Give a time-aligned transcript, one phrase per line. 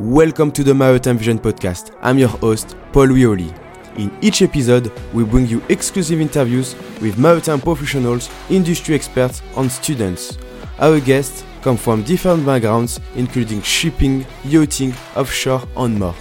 [0.00, 1.94] Welcome to the Maritime Vision podcast.
[2.00, 3.54] I'm your host, Paul Wioli.
[3.98, 10.38] In each episode, we bring you exclusive interviews with maritime professionals, industry experts, and students.
[10.78, 16.14] Our guests come from different backgrounds, including shipping, yachting, offshore, and more.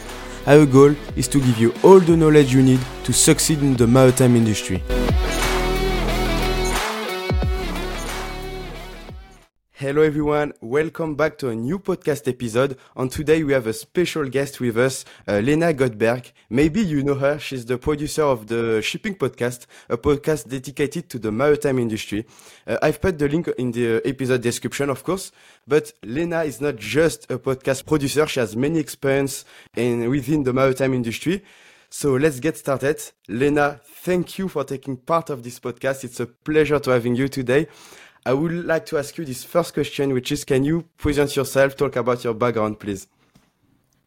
[0.46, 3.88] Our goal is to give you all the knowledge you need to succeed in the
[3.88, 4.84] maritime industry.
[9.80, 12.78] Hello everyone, welcome back to a new podcast episode.
[12.98, 16.34] And today we have a special guest with us, uh, Lena Göthberg.
[16.50, 21.18] Maybe you know her, she's the producer of the Shipping Podcast, a podcast dedicated to
[21.18, 22.26] the maritime industry.
[22.68, 25.32] Uh, I've put the link in the episode description, of course.
[25.66, 29.46] But Lena is not just a podcast producer, she has many experience
[29.78, 31.42] in, within the maritime industry.
[31.90, 33.02] So let's get started.
[33.30, 36.04] Lena, thank you for taking part of this podcast.
[36.04, 37.68] It's a pleasure to having you today.
[38.30, 41.76] I would like to ask you this first question, which is can you present yourself,
[41.76, 43.08] talk about your background, please?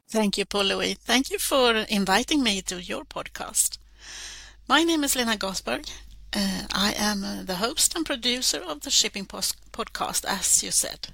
[0.07, 0.95] Thank you, Paul Louis.
[0.95, 3.79] Thank you for inviting me to your podcast.
[4.69, 5.91] My name is Lena Göthberg.
[6.33, 10.71] Uh, I am uh, the host and producer of the Shipping Post podcast, as you
[10.71, 11.09] said.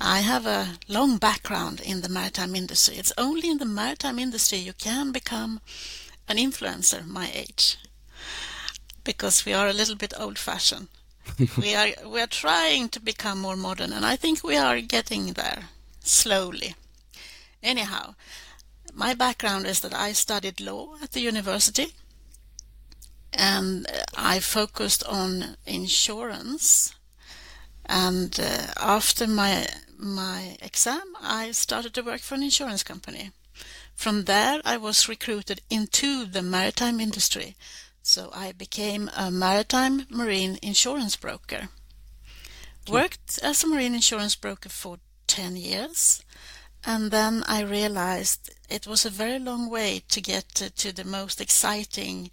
[0.00, 2.96] I have a long background in the maritime industry.
[2.96, 5.60] It's only in the maritime industry you can become
[6.26, 7.76] an influencer my age
[9.04, 10.88] because we are a little bit old fashioned
[11.58, 15.34] we are we are trying to become more modern, and I think we are getting
[15.34, 16.74] there slowly.
[17.62, 18.14] Anyhow,
[18.94, 21.94] my background is that I studied law at the university,
[23.32, 26.94] and I focused on insurance.
[27.86, 29.66] And uh, after my
[29.98, 33.32] my exam, I started to work for an insurance company.
[33.94, 37.56] From there, I was recruited into the maritime industry
[38.02, 41.68] so I became a maritime marine insurance broker.
[42.88, 46.22] Worked as a marine insurance broker for 10 years.
[46.84, 51.04] And then I realized it was a very long way to get to, to the
[51.04, 52.30] most exciting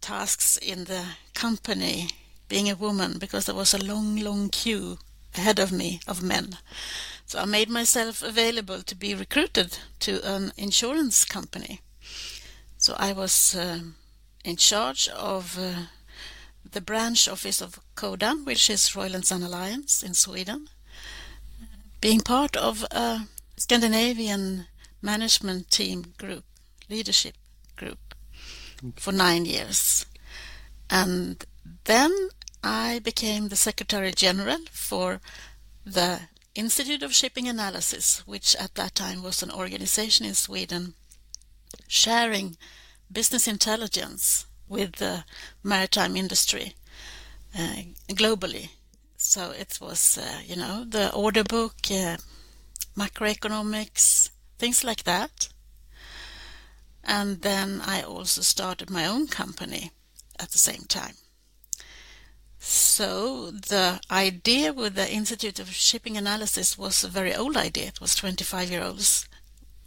[0.00, 1.04] tasks in the
[1.34, 2.08] company,
[2.48, 4.98] being a woman, because there was a long, long queue
[5.36, 6.56] ahead of me of men.
[7.26, 11.80] So I made myself available to be recruited to an insurance company.
[12.78, 13.94] So I was um,
[14.44, 15.86] in charge of uh,
[16.70, 20.68] the branch office of Codan, which is Royal and Sun Alliance in Sweden,
[22.00, 24.66] being part of a Scandinavian
[25.00, 26.44] management team group,
[26.88, 27.34] leadership
[27.76, 28.14] group,
[28.96, 30.06] for nine years.
[30.90, 31.44] And
[31.84, 32.12] then
[32.62, 35.20] I became the Secretary General for
[35.84, 36.20] the
[36.54, 40.94] Institute of Shipping Analysis, which at that time was an organization in Sweden
[41.88, 42.56] sharing
[43.12, 45.24] business intelligence with the
[45.62, 46.74] maritime industry
[47.58, 48.70] uh, globally.
[49.16, 52.16] So it was, uh, you know, the order book, uh,
[52.96, 55.48] macroeconomics, things like that.
[57.04, 59.90] And then I also started my own company
[60.38, 61.14] at the same time.
[62.58, 67.88] So the idea with the Institute of Shipping Analysis was a very old idea.
[67.88, 69.28] It was 25 years olds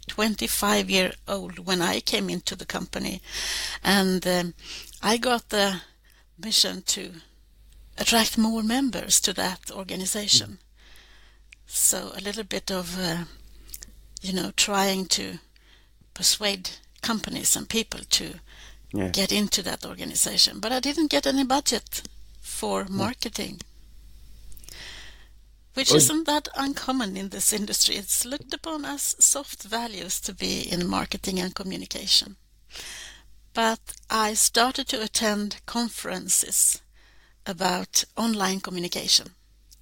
[0.08, 3.20] 25 year old when I came into the company,
[3.82, 4.54] and um,
[5.02, 5.80] I got the
[6.38, 7.10] mission to
[7.98, 10.58] attract more members to that organization.
[11.66, 13.24] So a little bit of, uh,
[14.22, 15.38] you know, trying to
[16.14, 16.70] persuade
[17.02, 18.34] companies and people to
[18.92, 19.08] yeah.
[19.08, 20.60] get into that organization.
[20.60, 22.02] But I didn't get any budget
[22.40, 23.60] for marketing
[25.76, 25.96] which oh.
[25.96, 27.96] isn't that uncommon in this industry.
[27.96, 32.36] It's looked upon as soft values to be in marketing and communication.
[33.52, 36.80] But I started to attend conferences
[37.44, 39.34] about online communication,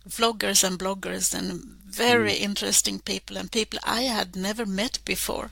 [0.08, 2.40] vloggers and bloggers, and very mm.
[2.40, 5.50] interesting people, and people I had never met before.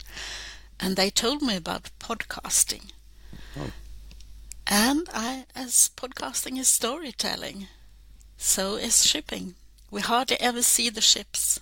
[0.81, 2.91] And they told me about podcasting.
[3.57, 3.71] Oh.
[4.67, 7.69] And I, as podcasting is storytelling,
[8.37, 9.55] so is shipping.
[9.93, 11.61] We hardly ever see the ships.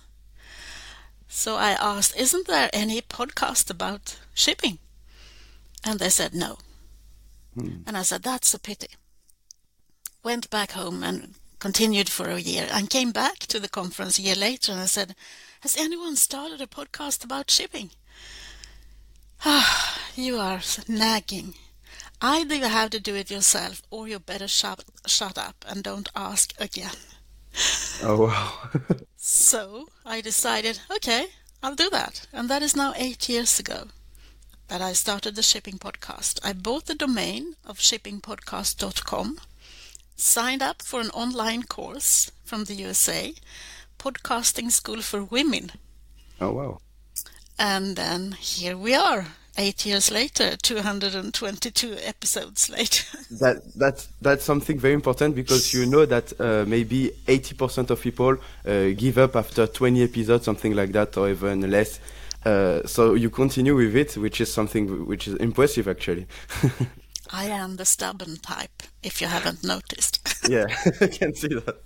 [1.27, 4.79] So I asked, Isn't there any podcast about shipping?
[5.83, 6.57] And they said no.
[7.53, 7.83] Hmm.
[7.85, 8.87] And I said, That's a pity.
[10.23, 14.21] Went back home and continued for a year and came back to the conference a
[14.21, 15.13] year later and I said,
[15.59, 17.91] Has anyone started a podcast about shipping?
[19.43, 21.55] Ah, you are nagging.
[22.21, 26.07] Either you have to do it yourself or you better shut, shut up and don't
[26.15, 26.95] ask again.
[28.03, 28.69] Oh, wow.
[29.17, 31.27] so I decided, okay,
[31.61, 32.27] I'll do that.
[32.33, 33.87] And that is now eight years ago
[34.67, 36.39] that I started the Shipping Podcast.
[36.43, 39.39] I bought the domain of shippingpodcast.com,
[40.15, 43.33] signed up for an online course from the USA,
[43.99, 45.71] Podcasting School for Women.
[46.39, 46.79] Oh, wow.
[47.59, 49.27] And then here we are,
[49.57, 53.03] eight years later, 222 episodes later.
[53.39, 58.37] that that's that's something very important because you know that uh, maybe 80% of people
[58.65, 61.99] uh, give up after 20 episodes, something like that, or even less.
[62.43, 66.25] Uh, so you continue with it, which is something which is impressive, actually.
[67.33, 70.19] I am the stubborn type, if you haven't noticed.
[70.49, 70.65] yeah,
[70.99, 71.77] I can see that.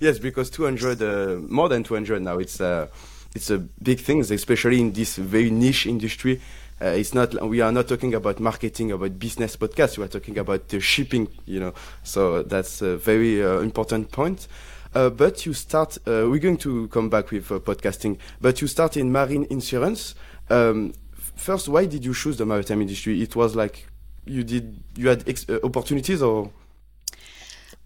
[0.00, 2.88] Yes, because 200, uh, more than 200 now, it's uh,
[3.34, 6.40] it's a big thing, especially in this very niche industry.
[6.80, 9.98] Uh, it's not we are not talking about marketing about business podcast.
[9.98, 11.74] We are talking about the shipping you know.
[12.04, 14.46] So that's a very uh, important point.
[14.94, 18.18] Uh, but you start uh, we're going to come back with uh, podcasting.
[18.40, 20.14] But you start in marine insurance.
[20.50, 20.92] Um,
[21.36, 23.22] first why did you choose the maritime industry?
[23.22, 23.88] It was like
[24.24, 26.50] you did you had uh, opportunities or?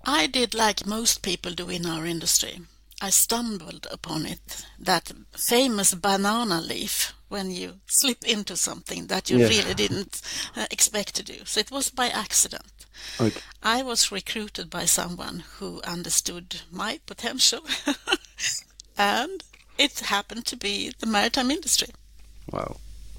[0.05, 2.61] I did like most people do in our industry.
[3.00, 9.38] I stumbled upon it, that famous banana leaf when you slip into something that you
[9.38, 10.20] really didn't
[10.56, 11.38] uh, expect to do.
[11.44, 12.70] So it was by accident.
[13.19, 13.40] Okay.
[13.62, 17.61] I was recruited by someone who understood my potential,
[18.99, 19.43] and
[19.79, 21.88] it happened to be the maritime industry.
[22.52, 22.76] Wow,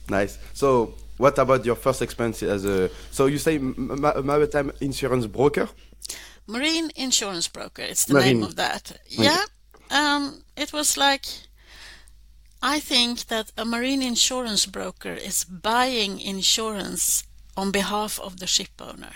[0.09, 0.37] nice.
[0.53, 2.89] So, what about your first experience as a?
[3.11, 5.67] So you say ma maritime insurance broker?
[6.47, 7.81] Marine insurance broker.
[7.81, 8.39] It's the Marine.
[8.39, 8.91] name of that.
[8.91, 9.23] Okay.
[9.23, 9.43] Yeah
[9.93, 11.25] um, it was like
[12.65, 17.25] I think that a marine insurance broker is buying insurance
[17.57, 19.15] on behalf of the ship owner.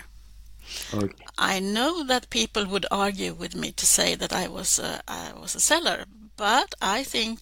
[0.92, 1.24] Okay.
[1.38, 5.32] I know that people would argue with me to say that I was a, I
[5.32, 6.04] was a seller,
[6.36, 7.40] but I think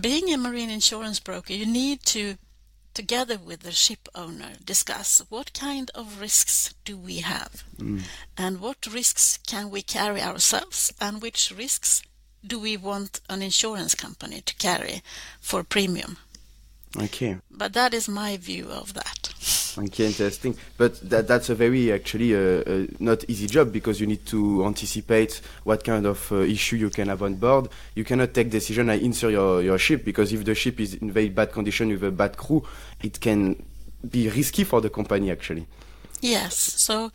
[0.00, 2.36] being a marine insurance broker, you need to,
[2.94, 8.02] together with the ship owner, discuss what kind of risks do we have, mm.
[8.38, 12.00] and what risks can we carry ourselves, and which risks
[12.46, 15.02] do we want an insurance company to carry
[15.40, 16.18] for premium?
[16.96, 17.38] Okay.
[17.50, 19.34] But that is my view of that.
[19.76, 20.56] Okay, interesting.
[20.78, 24.64] But that that's a very actually uh, uh, not easy job because you need to
[24.64, 27.68] anticipate what kind of uh, issue you can have on board.
[27.96, 31.10] You cannot take decision I insure your, your ship because if the ship is in
[31.10, 32.62] very bad condition with a bad crew,
[33.02, 33.60] it can
[34.08, 35.66] be risky for the company actually.
[36.20, 36.56] Yes.
[36.56, 37.10] So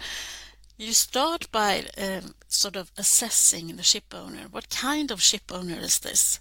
[0.79, 4.47] you start by um, sort of assessing the ship owner.
[4.49, 6.39] What kind of ship owner is this?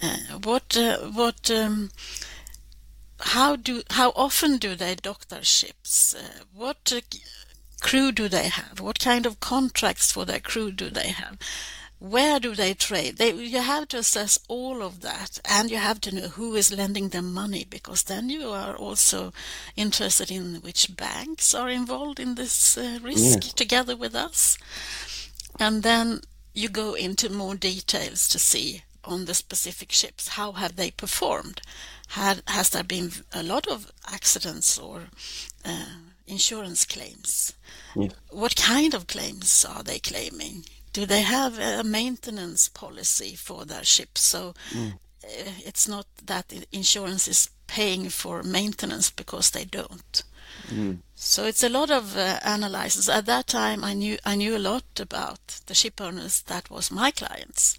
[0.00, 1.90] Uh, what uh, what um,
[3.18, 6.14] how do how often do they dock their ships?
[6.14, 7.00] Uh, what uh,
[7.80, 8.78] crew do they have?
[8.78, 11.36] What kind of contracts for their crew do they have?
[12.00, 13.18] Where do they trade?
[13.18, 16.76] They, you have to assess all of that, and you have to know who is
[16.76, 19.32] lending them money, because then you are also
[19.76, 23.52] interested in which banks are involved in this uh, risk yeah.
[23.54, 24.56] together with us.
[25.58, 26.22] And then
[26.54, 31.60] you go into more details to see on the specific ships how have they performed.
[32.08, 35.02] Had, has there been a lot of accidents or
[35.66, 35.84] uh,
[36.26, 37.52] insurance claims?
[37.94, 38.08] Yeah.
[38.30, 40.64] What kind of claims are they claiming?
[40.92, 44.20] Do they have a maintenance policy for their ships?
[44.20, 44.94] So mm.
[45.22, 50.22] it's not that insurance is paying for maintenance because they don't.
[50.68, 50.98] Mm.
[51.14, 53.08] So it's a lot of uh, analysis.
[53.08, 56.90] At that time, I knew I knew a lot about the ship owners that was
[56.90, 57.78] my clients,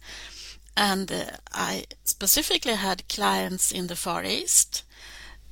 [0.76, 4.84] and uh, I specifically had clients in the Far East,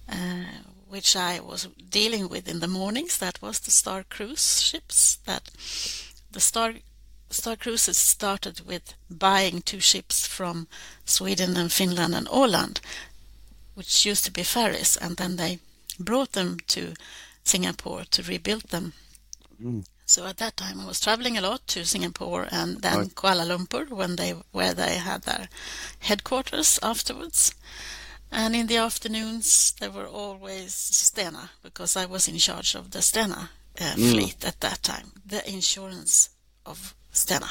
[0.08, 0.46] uh,
[0.88, 3.18] which I was dealing with in the mornings.
[3.18, 5.18] That was the Star Cruise ships.
[5.26, 5.50] That
[6.32, 6.74] the Star
[7.30, 10.68] Star Cruises started with buying two ships from
[11.06, 12.80] Sweden and Finland and Åland,
[13.76, 15.60] which used to be ferries, and then they
[16.00, 16.94] brought them to
[17.44, 18.94] Singapore to rebuild them.
[19.62, 19.86] Mm.
[20.06, 23.16] So at that time, I was traveling a lot to Singapore and then right.
[23.16, 25.50] Kuala Lumpur, when they where they had their
[26.00, 27.54] headquarters afterwards.
[28.32, 33.00] And in the afternoons, there were always Stena because I was in charge of the
[33.00, 34.12] Stena uh, mm.
[34.12, 36.30] fleet at that time, the insurance
[36.66, 37.50] of Stena.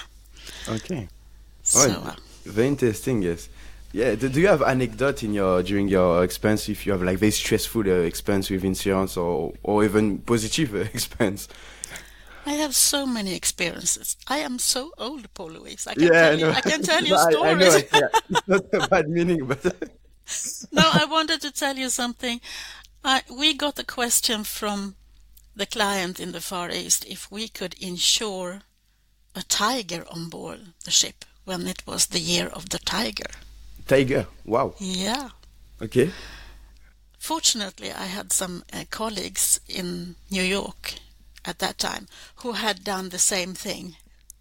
[0.68, 1.08] Okay.
[1.62, 3.22] So, oh, very interesting.
[3.22, 3.48] Yes.
[3.92, 4.14] Yeah.
[4.14, 7.32] Do, do, you have anecdote in your during your experience if you have like very
[7.32, 11.48] stressful uh, experience with insurance or or even positive uh, experience?
[12.46, 14.16] I have so many experiences.
[14.26, 15.86] I am so old, Paul Louise.
[15.86, 17.36] I can yeah, tell you, I can tell you stories.
[17.44, 18.08] I, I know, yeah.
[18.30, 19.64] It's not a bad meaning, but
[20.72, 22.40] no, I wanted to tell you something.
[23.04, 24.96] I, we got a question from
[25.54, 28.62] the client in the Far East if we could insure
[29.38, 33.30] a tiger on board the ship when it was the year of the tiger.
[33.86, 34.74] Tiger, wow.
[34.78, 35.28] Yeah.
[35.80, 36.12] Okay.
[37.18, 40.94] Fortunately, I had some uh, colleagues in New York
[41.44, 43.96] at that time who had done the same thing.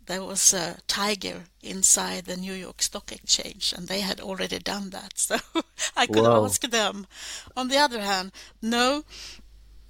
[0.05, 4.89] there was a tiger inside the New York Stock Exchange, and they had already done
[4.91, 5.13] that.
[5.17, 5.35] So
[5.97, 6.45] I could Wow.
[6.45, 7.07] ask them.
[7.57, 9.03] On the other hand, no,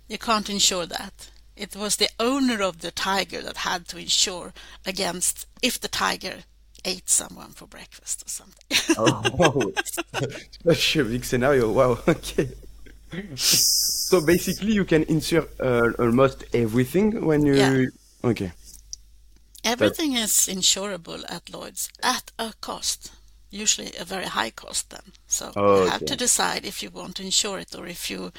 [0.08, 1.30] you can't insure that.
[1.58, 4.54] It was the owner of the tiger that had to insure
[4.86, 6.44] against if the tiger
[6.86, 8.96] ate someone for breakfast or something.
[8.98, 9.74] Oh.
[10.64, 11.72] Such a big scenario.
[11.72, 12.00] Wow.
[12.08, 12.50] Okay.
[13.36, 17.56] So basically, you can insure uh, almost everything when you.
[17.56, 17.86] Yeah.
[18.24, 18.52] Okay.
[19.64, 23.12] Everything is insurable at Lloyd's at a cost,
[23.50, 25.14] usually a very high cost then.
[25.28, 26.06] So Oh, you have okay.
[26.06, 28.32] to decide if you want to insure it or if you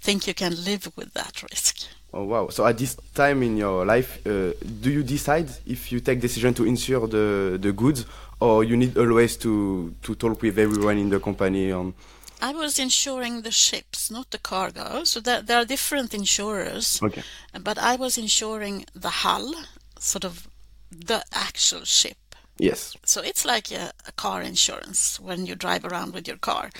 [0.00, 1.86] think you can live with that risk.
[2.16, 2.48] Oh wow.
[2.48, 6.54] So at this time in your life, uh, do you decide if you take decision
[6.54, 8.06] to insure the the goods,
[8.38, 11.92] or you need always to to talk with everyone in the company on?
[12.40, 15.04] I was insuring the ships, not the cargo.
[15.04, 17.00] So there, there are different insurers.
[17.02, 17.22] Okay.
[17.60, 19.54] But I was insuring the hull,
[19.98, 20.46] sort of
[20.90, 22.18] the actual ship.
[22.58, 22.96] Yes.
[23.04, 26.70] So it's like a, a car insurance when you drive around with your car.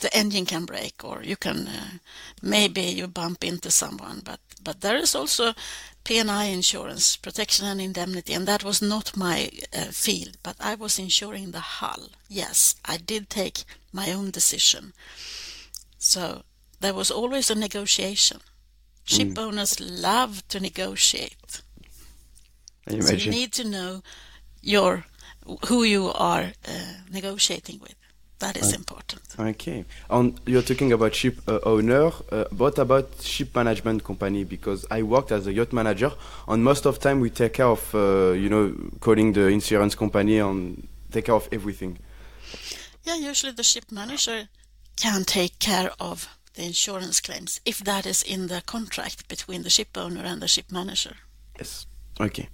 [0.00, 1.98] The engine can break, or you can uh,
[2.42, 4.20] maybe you bump into someone.
[4.24, 5.54] But but there is also
[6.02, 10.36] P&I insurance, protection and indemnity, and that was not my uh, field.
[10.42, 12.08] But I was insuring the hull.
[12.28, 14.92] Yes, I did take my own decision.
[15.98, 16.42] So
[16.80, 18.40] there was always a negotiation.
[19.04, 21.62] Ship owners love to negotiate.
[22.88, 24.02] So you need to know
[24.62, 25.06] your
[25.68, 27.94] who you are uh, negotiating with.
[28.38, 29.22] That is important.
[29.38, 29.84] Okay.
[30.10, 32.10] And you're talking about ship uh, owner.
[32.30, 34.44] Uh, what about ship management company?
[34.44, 36.12] Because I worked as a yacht manager,
[36.46, 40.38] and most of time we take care of, uh, you know, calling the insurance company
[40.38, 41.98] and take care of everything.
[43.04, 44.48] Yeah, usually the ship manager
[44.96, 49.70] can take care of the insurance claims if that is in the contract between the
[49.70, 51.16] ship owner and the ship manager.
[51.58, 51.86] Yes.
[52.20, 52.48] Okay.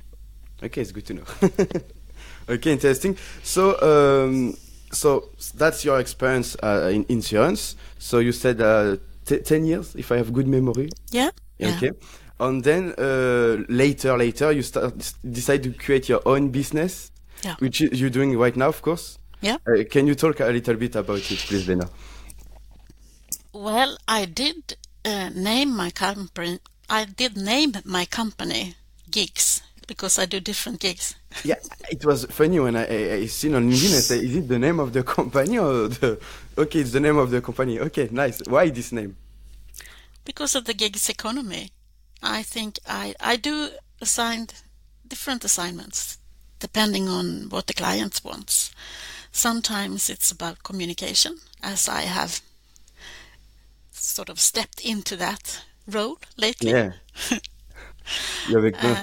[0.63, 1.25] Okay, it's good to know.
[2.49, 3.17] okay, interesting.
[3.43, 4.57] So, um,
[4.93, 7.77] so that's your experience uh, in insurance.
[7.99, 10.89] So you said uh, t- ten years, if I have good memory.
[11.11, 11.31] Yeah.
[11.59, 11.77] Yeah.
[11.77, 11.91] Okay.
[12.41, 17.11] And then uh, later, later, you start decide to create your own business,
[17.45, 17.57] Yeah.
[17.61, 19.19] which you- you're doing right now, of course.
[19.41, 19.57] Yeah.
[19.67, 21.89] Uh, can you talk a little bit about it, please, Lena?
[23.53, 26.59] Well, I did uh, name my company.
[26.89, 28.75] I did name my company
[29.11, 31.15] Gigs because I do different gigs.
[31.45, 31.57] Yeah,
[31.91, 33.97] it was funny when I, I, I seen on LinkedIn.
[33.97, 36.19] I said, "Is it the name of the company or the?"
[36.59, 37.81] Okay, it's the name of the company.
[37.81, 38.43] Okay, nice.
[38.47, 39.17] Why this name?
[40.25, 41.71] because of the gigs economy
[42.23, 43.71] i think i i do
[44.01, 44.55] assigned
[45.07, 46.19] different assignments
[46.59, 48.71] depending on what the client wants
[49.33, 52.41] sometimes it's about communication as i have
[53.93, 56.93] sort of stepped into that role lately Yeah.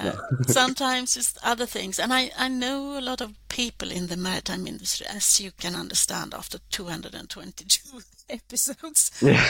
[0.10, 2.00] Uh, sometimes it's other things.
[2.00, 5.76] And I, I know a lot of people in the maritime industry as you can
[5.76, 9.12] understand after 222 episodes.
[9.22, 9.44] Yeah.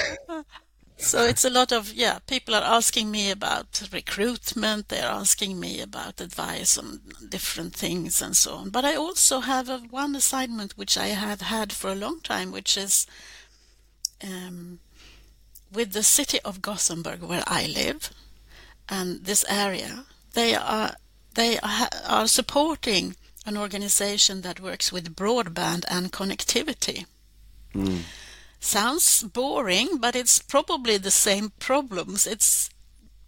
[1.02, 5.80] So it's a lot of, yeah, people are asking me about recruitment, they're asking me
[5.80, 8.70] about advice on different things and so on.
[8.70, 12.52] But I also have a, one assignment which I have had for a long time,
[12.52, 13.08] which is
[14.22, 14.80] um,
[15.72, 18.10] with the city of Gothenburg, where I live,
[18.90, 20.06] and this area.
[20.34, 20.96] They are
[21.36, 23.16] they are, are supporting
[23.46, 27.06] an organization that works with broadband and connectivity
[27.76, 28.02] Mm.
[28.60, 32.26] sounds boring, but it's probably the same problems.
[32.26, 32.70] It's,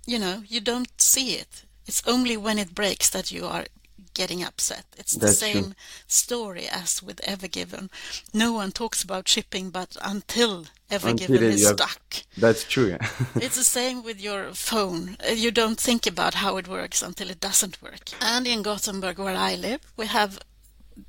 [0.07, 1.63] you know, you don't see it.
[1.85, 3.65] It's only when it breaks that you are
[4.13, 4.85] getting upset.
[4.97, 5.73] It's the That's same true.
[6.07, 7.89] story as with Ever Given.
[8.33, 12.23] No one talks about shipping, but until Ever Given Until is have- stuck.
[12.37, 12.89] That's true.
[12.91, 13.07] Yeah.
[13.41, 15.17] It's the same with your phone.
[15.27, 18.09] Uh, You don't think about how it works until it doesn't work.
[18.19, 20.39] And in Gothenburg, where I live, we have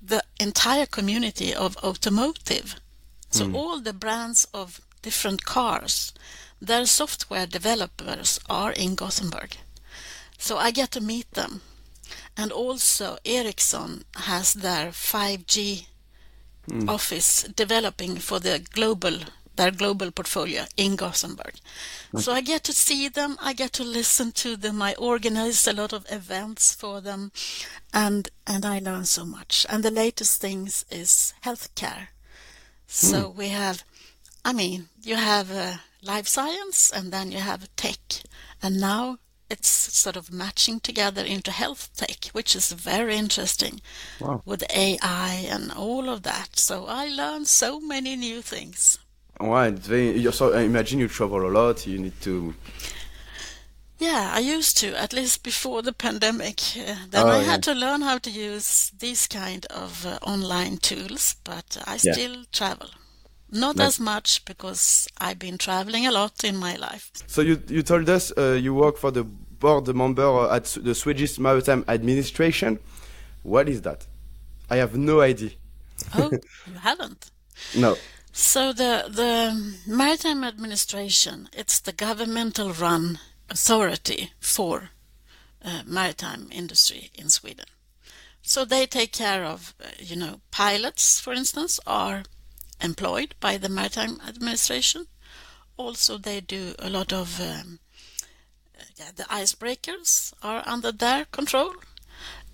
[0.06, 2.76] the entire community of automotive.
[3.30, 6.12] So all the brands of different cars,
[6.60, 9.56] their software developers are in Gothenburg.
[10.38, 11.60] So I get to meet them.
[12.36, 15.86] And also Ericsson has their 5G
[16.88, 19.18] office developing for the global
[19.56, 21.54] their global portfolio in Gothenburg.
[22.16, 25.74] So I get to see them, I get to listen to them, I organize a
[25.74, 27.32] lot of events for them
[27.92, 29.66] and and I learn so much.
[29.68, 32.08] And the latest things is healthcare.
[32.86, 33.84] So we have
[34.44, 38.00] I mean, you have uh, life science and then you have tech.
[38.62, 39.18] And now
[39.52, 43.80] it's sort of matching together into health tech, which is very interesting
[44.20, 44.42] Wow.
[44.44, 46.58] with AI and all of that.
[46.58, 48.98] So I learned so many new things.
[49.40, 50.32] Wow, it's very.
[50.32, 51.86] So, I imagine you travel a lot.
[51.86, 52.54] You need to.
[53.98, 56.60] Yeah, I used to, at least before the pandemic.
[56.76, 57.52] Uh, then Oh, I yeah.
[57.52, 62.12] had to learn how to use these kind of uh, online tools, but I Yeah.
[62.12, 62.88] still travel.
[63.50, 63.88] Not Nice.
[63.88, 67.10] as much because I've been traveling a lot in my life.
[67.26, 69.24] So you you told us uh, you work for the
[69.62, 72.78] board member at the Swedish Maritime Administration.
[73.42, 74.06] What is that?
[74.68, 75.50] I have no idea.
[76.14, 76.30] Oh,
[76.66, 77.30] you haven't?
[77.76, 77.96] No.
[78.32, 79.34] So the the
[79.86, 84.90] Maritime Administration, it's the governmental run authority for
[85.64, 87.66] uh, maritime industry in Sweden.
[88.42, 92.24] So they take care of, uh, you know, pilots, for instance, are
[92.80, 95.06] employed by the Maritime Administration.
[95.76, 97.91] Also, they do a lot of um, uh,
[98.96, 101.74] yeah, the icebreakers are under their control.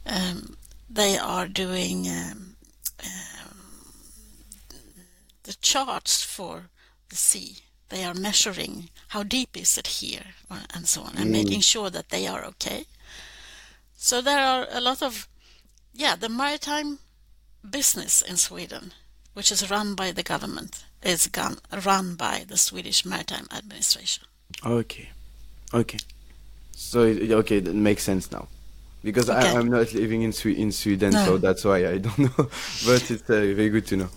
[0.06, 0.56] Um,
[0.88, 2.56] they are doing um,
[5.49, 6.68] the charts for
[7.08, 7.58] the sea.
[7.88, 11.88] They are measuring how deep is it here uh, and so on, and making sure
[11.90, 12.85] that they are okay.
[13.97, 15.26] So there are a lot of,
[15.94, 16.99] yeah, the maritime
[17.68, 18.92] business in Sweden,
[19.32, 21.30] which is run by the government, is
[21.85, 24.25] run by the Swedish Maritime Administration.
[24.64, 25.08] Okay.
[25.73, 25.99] Okay.
[26.80, 28.47] So okay, that makes sense now.
[29.02, 29.49] Because Okay.
[29.49, 31.25] I, I'm not living in Swe- in Sweden, No.
[31.25, 32.35] so that's why I don't know.
[32.87, 34.08] but it's uh, very good to know.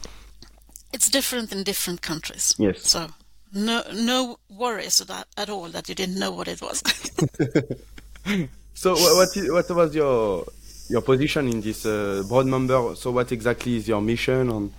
[0.93, 2.55] It's different in different countries.
[2.57, 2.89] Yes.
[2.89, 3.07] So
[3.53, 6.83] no no worries that, at all that you didn't know what it was.
[8.73, 10.45] So wha- what is, what was your
[10.89, 12.95] your position in this uh, board member?
[12.95, 14.71] So what exactly is your mission on?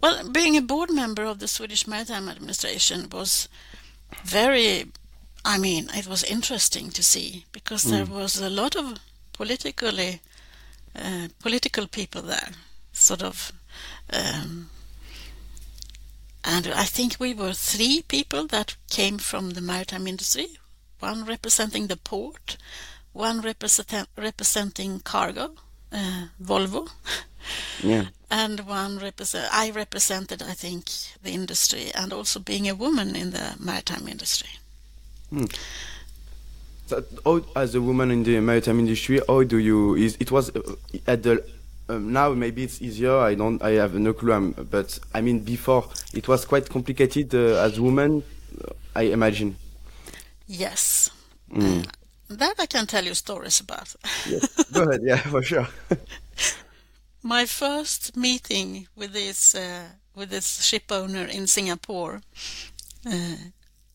[0.00, 3.48] Well, being a board member of the Swedish Maritime Administration was
[4.24, 4.86] very,
[5.44, 8.98] I mean, it was interesting to see because there was a lot of
[9.32, 10.20] politically,
[10.96, 12.50] uh, political people there,
[12.92, 13.52] sort of,
[14.10, 14.70] um,
[16.44, 20.48] and I think we were three people that came from the maritime industry,
[21.00, 22.56] one representing the port,
[23.12, 25.52] one represent, representing cargo,
[25.92, 26.88] uh, Volvo,
[27.82, 28.06] Yeah.
[28.30, 30.90] and one represent I represented I think
[31.22, 34.48] the industry and also being a woman in the maritime industry.
[36.86, 39.94] So, how, as a woman in the maritime industry, how do you?
[39.94, 41.44] Is it was uh, at the
[41.88, 43.16] um, now maybe it's easier.
[43.16, 43.62] I don't.
[43.62, 44.32] I have no clue.
[44.32, 48.22] um, but I mean, before it was quite complicated uh, as woman.
[48.62, 49.56] uh, I imagine.
[50.46, 51.10] Yes.
[51.50, 51.86] Mm.
[52.28, 53.94] That I can tell you stories about.
[54.26, 54.64] Yes.
[54.72, 55.00] Go ahead.
[55.02, 55.66] Yeah, for sure.
[57.22, 62.20] My first meeting with this uh, with this ship owner in Singapore,
[63.06, 63.36] uh,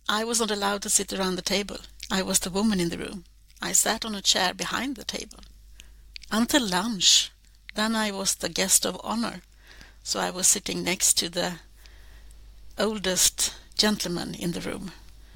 [0.09, 1.77] I was not allowed to sit around the table.
[2.11, 3.23] I was the woman in the room.
[3.61, 5.39] I sat on a chair behind the table
[6.31, 7.31] until lunch.
[7.75, 9.41] Then I was the guest of honor,
[10.03, 11.53] so I was sitting next to the
[12.77, 14.91] oldest gentleman in the room.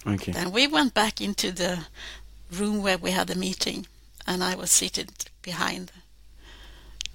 [0.07, 0.31] okay.
[0.31, 1.85] Then we went back into the
[2.51, 3.85] room where we had the meeting,
[4.25, 5.09] and I was seated
[5.41, 5.91] behind,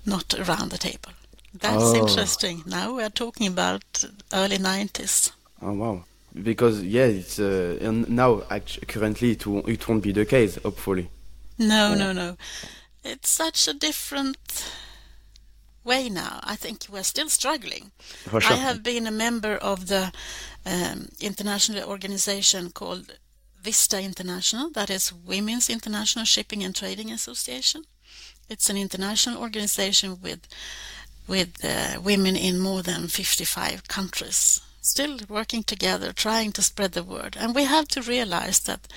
[0.06, 1.12] not around the table.
[1.52, 1.96] That's Oh.
[1.96, 2.62] interesting.
[2.66, 5.32] Now we are talking about early 90s.
[5.60, 6.04] Oh wow.
[6.42, 10.56] Because yeah, it's uh, and now act- currently it won't, it won't be the case.
[10.62, 11.10] Hopefully.
[11.58, 12.36] No, no, no.
[13.04, 14.36] It's such a different
[15.84, 16.40] way now.
[16.42, 17.90] I think we're still struggling.
[17.98, 18.56] For sure.
[18.56, 20.12] I have been a member of the
[20.64, 23.18] um, international organization called
[23.64, 27.82] WISTA International, that is Women's International Shipping and Trading Association.
[28.48, 30.46] It's an international organization with
[31.26, 37.02] with uh, women in more than 55 countries, still working together, trying to spread the
[37.02, 37.36] word.
[37.38, 38.88] And we have to realize that,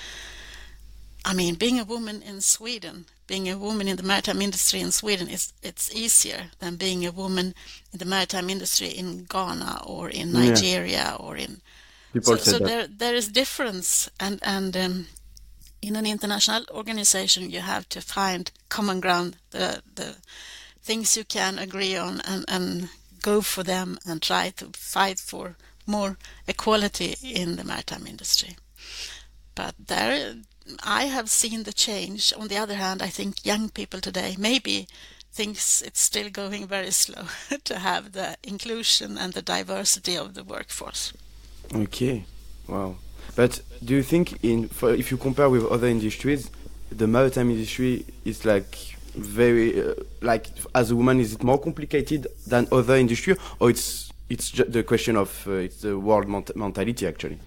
[1.26, 4.92] I mean, being a woman in Sweden, being a woman in the maritime industry in
[4.92, 7.54] Sweden is it's easier than being a woman
[7.94, 10.50] in the maritime industry in Ghana or in Yeah.
[10.50, 11.62] Nigeria or in
[12.14, 15.08] People so, so there there is difference and and um,
[15.82, 20.16] in an international organization you have to find common ground the the
[20.84, 22.90] things you can agree on and and
[23.22, 26.18] go for them and try to fight for more
[26.48, 28.56] equality in the maritime industry.
[29.56, 30.36] But there
[30.84, 32.34] I have seen the change.
[32.38, 34.88] On the other hand I think young people today maybe
[35.34, 37.24] thinks it's still going very slow
[37.64, 41.14] to have the inclusion and the diversity of the workforce.
[41.74, 42.26] Okay,
[42.68, 42.96] wow.
[43.36, 46.50] But do you think in for, if you compare with other industries,
[46.92, 48.78] the maritime industry is like
[49.16, 54.11] very uh, like as a woman is it more complicated than other industry or it's
[54.32, 57.40] it's just the question of uh, it's the world ment- mentality actually.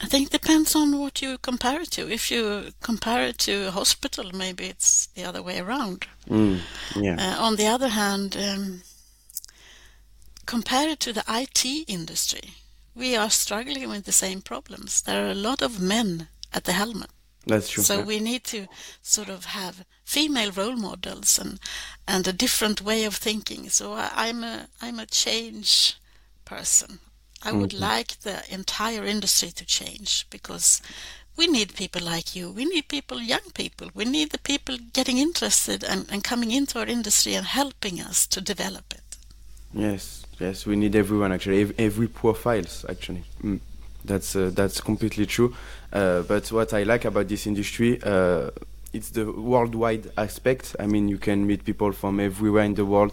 [0.00, 2.08] I think it depends on what you compare it to.
[2.08, 6.06] If you compare it to a hospital, maybe it's the other way around.
[6.28, 6.60] Mm,
[6.94, 7.16] yeah.
[7.18, 8.82] Uh, on the other hand, um,
[10.46, 12.54] compare it to the IT industry.
[12.94, 15.02] We are struggling with the same problems.
[15.02, 17.10] There are a lot of men at the helmet.
[17.48, 17.82] That's true.
[17.84, 18.04] So yeah.
[18.04, 18.66] we need to
[19.02, 21.58] sort of have female role models and
[22.06, 23.70] and a different way of thinking.
[23.70, 25.96] So I, I'm a I'm a change
[26.44, 27.00] person.
[27.48, 27.92] I would Mm-hmm.
[27.92, 30.82] like the entire industry to change because
[31.36, 32.50] we need people like you.
[32.50, 33.88] We need people, young people.
[33.94, 38.26] We need the people getting interested and, and coming into our industry and helping us
[38.28, 39.16] to develop it.
[39.72, 43.22] Yes, yes, we need everyone actually, ev- every profiles actually.
[43.42, 43.60] Mm.
[44.08, 45.54] That's uh, that's completely true.
[45.92, 48.50] Uh, but what I like about this industry, uh,
[48.92, 50.74] it's the worldwide aspect.
[50.80, 53.12] I mean, you can meet people from everywhere in the world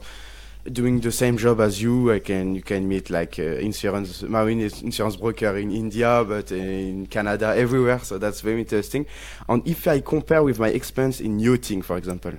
[0.71, 2.11] doing the same job as you.
[2.11, 7.07] I can you can meet like uh, insurance marine insurance broker in India, but in
[7.07, 7.99] Canada, everywhere.
[7.99, 9.05] So that's very interesting.
[9.47, 12.33] And if I compare with my experience in yachting, for example,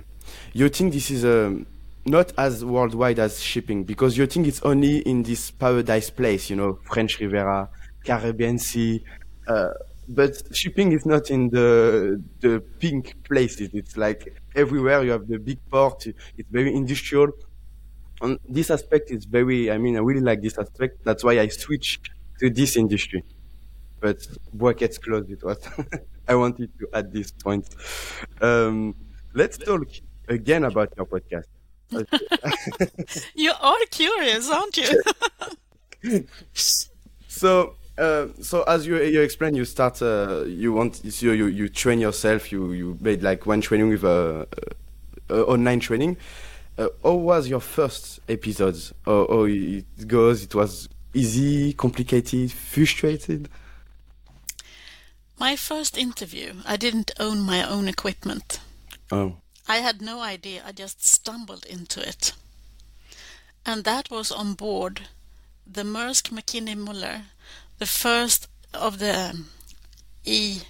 [0.53, 1.65] yachting this is um,
[2.05, 6.79] not as worldwide as shipping because yachting is only in this paradise place, you know,
[6.83, 7.69] French Riviera,
[8.07, 9.03] Caribbean Sea.
[9.47, 9.69] Uh,
[10.09, 11.69] but shipping is not in the
[12.45, 13.69] the pink places.
[13.73, 14.21] It's like
[14.55, 14.99] everywhere.
[15.05, 15.99] You have the big port.
[16.39, 17.29] It's very industrial.
[18.21, 19.71] And this aspect is very.
[19.71, 20.93] I mean, I really like this aspect.
[21.03, 23.23] That's why I switched to this industry.
[24.01, 24.19] But
[24.53, 25.31] brackets closed.
[25.31, 25.59] It was.
[26.27, 27.67] I wanted to add this point.
[28.41, 28.95] Um,
[29.33, 29.87] let's talk
[30.29, 31.47] again about your podcast.
[33.35, 35.01] You are curious, aren't you?
[37.27, 41.69] So, uh, so as you you explained, you start, uh, you want, you, you you
[41.69, 42.51] train yourself.
[42.51, 44.45] You you made like one training with a, uh
[45.29, 46.17] uh, online training.
[46.77, 48.93] Uh, how was your first episodes?
[49.05, 50.43] How, how it goes?
[50.43, 53.49] It was easy, complicated, frustrated.
[55.39, 58.59] my first interview, I didn't own my own equipment.
[59.11, 59.35] Oh,
[59.67, 60.63] I had no idea.
[60.65, 62.33] I just stumbled into it.
[63.65, 65.01] And that was on board
[65.65, 67.23] the Maersk Mc-Kinney Møller,
[67.79, 69.49] the first of the um,
[70.25, 70.61] E.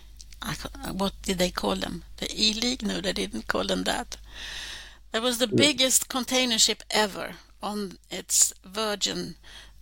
[0.42, 2.04] I ca- What did they call them?
[2.18, 2.84] The E League?
[2.84, 4.18] No, they didn't call them that.
[5.14, 9.36] It was the biggest container ship ever on its Virgin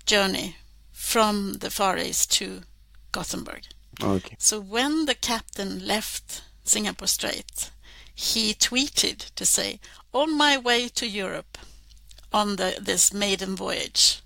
[0.06, 0.56] journey
[0.94, 2.62] from the Far East to
[3.12, 3.64] Gothenburg.
[4.02, 4.36] okay.
[4.40, 7.72] So when the captain left Singapore Strait,
[8.14, 9.80] he tweeted to say,
[10.14, 11.58] "On my way to Europe,
[12.32, 14.22] on the this maiden voyage."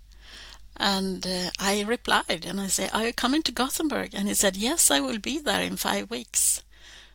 [0.79, 4.55] And uh, I replied, and I said, "Are you coming to Gothenburg?" And he said,
[4.55, 6.63] "Yes, I will be there in five weeks."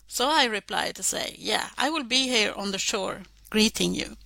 [0.07, 4.17] So I replied to say, "Yeah, I will be here on the shore greeting you."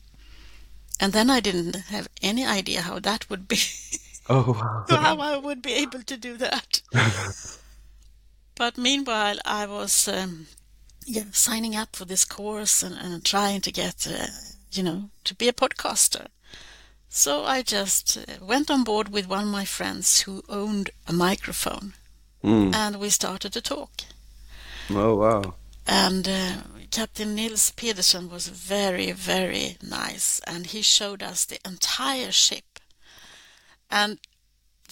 [1.01, 3.61] And then I didn't have any idea how that would be.
[4.31, 4.53] Oh
[4.91, 4.97] wow.
[5.01, 6.83] how I would be able to do that.
[8.55, 10.49] but meanwhile, I was um,
[11.07, 14.27] yeah signing up for this course and, and trying to get uh,
[14.71, 16.27] you know to be a podcaster.
[17.09, 21.13] So I just uh, went on board with one of my friends who owned a
[21.13, 21.95] microphone,
[22.45, 22.73] Mm.
[22.73, 23.91] and we started to talk.
[24.91, 25.55] Oh wow.
[25.87, 26.53] And uh,
[26.91, 32.79] Captain Nils Pedersen was very, very nice, and he showed us the entire ship.
[33.91, 34.19] And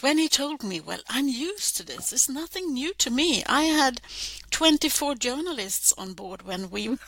[0.01, 2.13] when he told me, well, I'm used to this.
[2.13, 3.43] It's nothing new to me.
[3.47, 4.01] I had
[4.51, 6.89] 24 journalists on board when we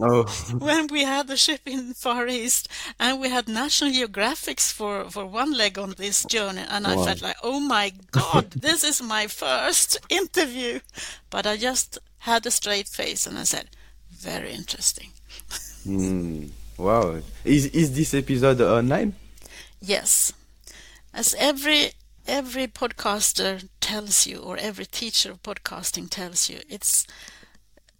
[0.00, 0.24] Oh.
[0.58, 5.24] when we had the ship in Far East, and we had National Geographics for for
[5.26, 7.04] one leg on this journey, and I Wow.
[7.04, 10.80] felt like, oh my God, this is my first interview.
[11.30, 13.68] But I just had a straight face and I said,
[14.10, 15.10] very interesting.
[15.86, 16.50] Mm.
[16.76, 17.20] Wow.
[17.44, 19.14] Is is this episode online?
[19.80, 20.32] Yes,
[21.14, 21.92] as every
[22.26, 27.06] every podcaster tells you, or every teacher of podcasting tells you, it's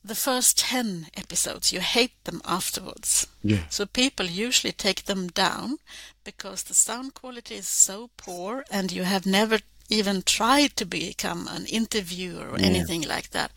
[0.05, 1.73] the first ten episodes.
[1.73, 3.27] You hate them afterwards.
[3.43, 3.65] Yeah.
[3.71, 5.79] So people usually take them down
[6.25, 9.59] because the sound quality is so poor, and you have never
[9.89, 12.67] even tried to become an interviewer or Yeah.
[12.67, 13.53] anything like that.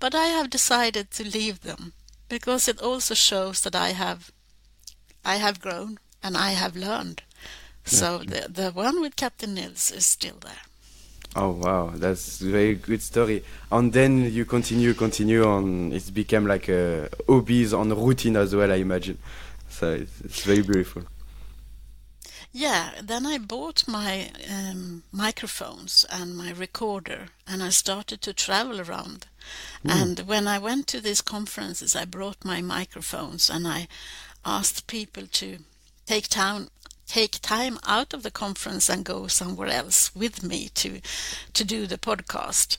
[0.00, 1.92] But I have decided to leave them
[2.28, 4.30] because it also shows that I have
[5.24, 7.22] I have grown and I have learned.
[7.84, 10.62] So the the one with Captain Nils is still there.
[11.36, 13.44] Oh wow, that's a very good story.
[13.70, 15.92] And then you continue, continue on.
[15.92, 19.18] It's become like a hobbies on routine as well, I imagine.
[19.68, 21.04] So it's, it's very beautiful.
[22.52, 28.80] Yeah, then I bought my um, microphones and my recorder, and I started to travel
[28.80, 29.28] around.
[29.84, 33.86] And when I went to these conferences, I brought my microphones and I
[34.44, 35.58] asked people to
[36.06, 36.68] take time
[37.10, 40.90] take time out of the conference and go somewhere else with me to
[41.54, 42.76] to do the podcast.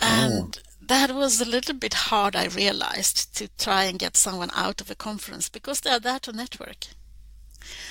[0.00, 4.80] And that was a little bit hard, I realized, to try and get someone out
[4.80, 6.86] of a conference because they are there to network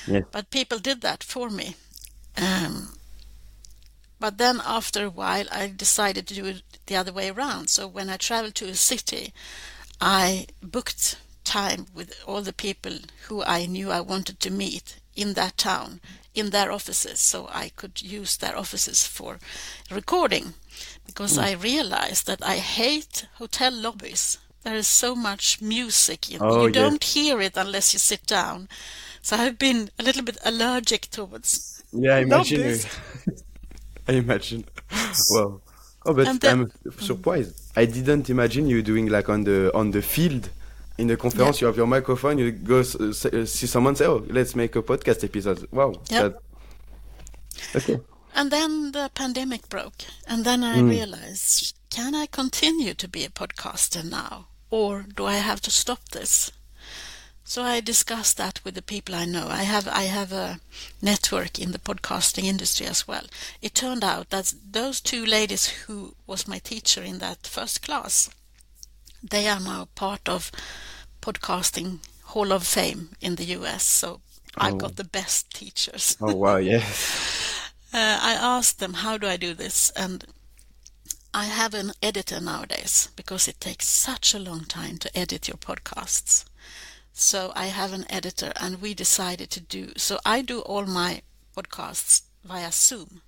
[0.07, 0.23] Yes.
[0.31, 1.75] but people did that for me.
[2.37, 2.93] Um,
[4.19, 7.69] But then after a while, I decided to do it the other way around.
[7.69, 9.31] So when I traveled to a city,
[10.01, 12.93] I booked time with all the people
[13.27, 15.99] who I knew I wanted to meet in that town,
[16.33, 19.39] in their offices, so I could use their offices for
[19.91, 20.53] recording.
[21.05, 21.43] Because mm.
[21.43, 24.37] I realized that I hate hotel lobbies.
[24.63, 26.29] There is so much music.
[26.29, 26.73] You, Oh, you yes.
[26.73, 28.69] don't hear it unless you sit down.
[29.21, 32.79] So I've been a little bit allergic towards Yeah, I imagine.
[34.07, 34.65] I imagine.
[35.31, 35.61] Well,
[36.05, 37.53] Oh, but then- I'm surprised.
[37.75, 40.49] I didn't imagine you doing like on the on the field.
[40.97, 42.37] In the conference, you have your microphone.
[42.39, 45.93] You go uh, see someone say, "Oh, let's make a podcast episode." Wow.
[46.09, 46.21] Yep.
[46.23, 47.99] that- okay.
[48.33, 53.29] And then the pandemic broke, and then I realized can I continue to be a
[53.29, 56.51] podcaster now, or do I have to stop this?
[57.43, 59.47] So I discussed that with the people I know.
[59.47, 60.59] I have I have a
[61.01, 63.25] network in the podcasting industry as well.
[63.61, 68.29] It turned out that those two ladies who was my teacher in that first class,
[69.23, 70.51] they are now part of
[71.21, 73.83] podcasting Hall of Fame in the US.
[73.83, 74.21] So
[74.57, 74.77] I've Oh.
[74.77, 76.17] got the best teachers.
[76.21, 76.57] Oh wow.
[76.57, 77.23] Yes.
[77.93, 79.91] Uh, I asked them, how do I do this?
[79.95, 80.25] And
[81.33, 85.55] I have an editor nowadays because it takes such a long time to edit your
[85.57, 86.43] podcasts.
[87.13, 91.21] So I have an editor and we decided to do, so I do all my
[91.55, 93.21] podcasts via Zoom.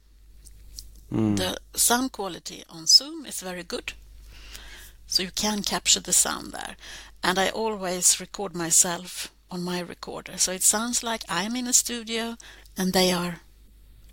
[1.09, 3.93] The sound quality on Zoom is very good.
[5.09, 6.75] So you can capture the sound there.
[7.23, 10.37] And I always record myself on my recorder.
[10.37, 12.37] So it sounds like I'm in a studio
[12.77, 13.39] and they are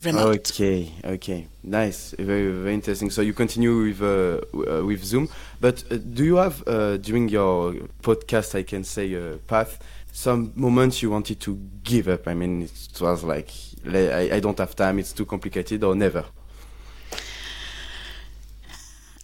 [0.03, 0.51] remote.
[0.51, 3.11] Okay, okay, nice, very very interesting.
[3.11, 5.29] So you continue with uh, uh, with Zoom,
[5.61, 9.79] but uh, do you have uh, during your podcast, I can say, uh, path,
[10.13, 12.27] some moments you wanted to give up?
[12.27, 13.51] I mean, it was like
[13.87, 16.25] I, I don't have time, it's too complicated, or never.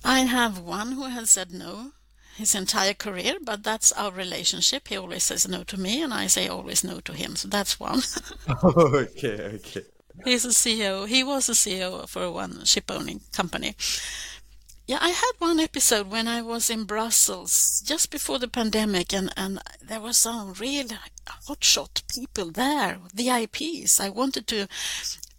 [0.04, 1.92] I have one who has said no
[2.36, 4.88] his entire career, but that's our relationship.
[4.88, 7.36] He always says no to me, and I say always no to him.
[7.36, 8.02] So that's one.
[8.64, 9.82] okay, okay.
[10.24, 11.06] He's a CEO.
[11.06, 13.74] He was a CEO for one ship owning company.
[14.86, 19.32] Yeah, I had one episode when I was in Brussels just before the pandemic, and,
[19.36, 20.88] and there were some real
[21.48, 24.00] hotshot people there, VIPs.
[24.00, 24.66] I wanted to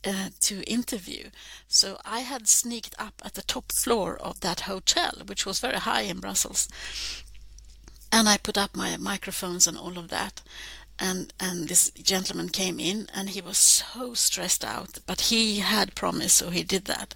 [0.06, 1.30] uh, to interview,
[1.68, 5.80] so I had sneaked up at the top floor of that hotel, which was very
[5.80, 6.68] high in Brussels,
[8.12, 10.42] and I put up my microphones and all of that.
[11.00, 15.96] And and this gentleman came in, and he was so stressed out, but he had
[15.96, 17.16] promised, so he did that.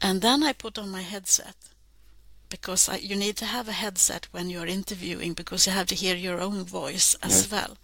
[0.00, 1.56] And then I put on my headset
[2.48, 5.94] because I, you need to have a headset when you're interviewing because you have to
[5.96, 7.50] hear your own voice as Yes.
[7.50, 7.76] well.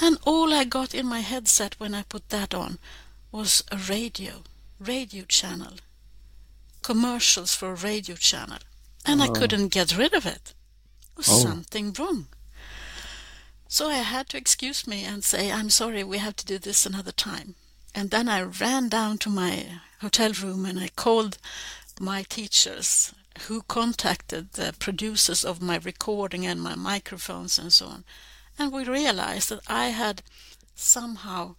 [0.00, 2.78] And all I got in my headset when I put that on
[3.34, 4.44] was a radio,
[4.78, 5.72] radio channel,
[6.82, 8.58] commercials for a radio channel.
[9.04, 9.32] And I oh.
[9.32, 10.54] couldn't get rid of it.
[11.00, 11.42] There was Oh.
[11.42, 12.28] something wrong.
[13.66, 16.86] So I had to excuse me and say, I'm sorry, we have to do this
[16.86, 17.56] another time.
[17.92, 21.38] And then I ran down to my hotel room and I called
[21.98, 23.12] my teachers
[23.48, 28.04] who contacted the producers of my recording and my microphones and so on.
[28.56, 30.22] And we realized that I had
[30.76, 31.56] somehow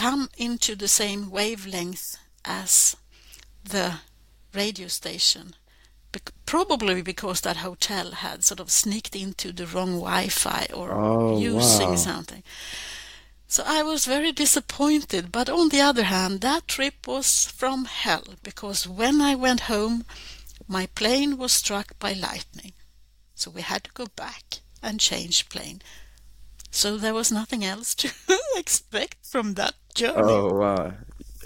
[0.00, 2.96] come into the same wavelength as
[3.64, 3.94] the
[4.52, 5.54] radio station.
[6.12, 11.38] Bec- probably because that hotel had sort of sneaked into the wrong Wi-Fi or Oh,
[11.40, 11.96] using wow.
[11.96, 12.42] something.
[13.48, 18.24] So I was very disappointed, but on the other hand, that trip was from hell
[18.42, 20.04] because when I went home,
[20.66, 22.72] my plane was struck by lightning.
[23.34, 25.82] So we had to go back and change plane.
[26.70, 28.10] So there was nothing else to
[28.56, 30.22] expect from that journey.
[30.22, 30.92] Oh wow.